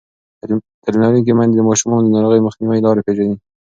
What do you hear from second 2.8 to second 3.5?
لارې پېژني.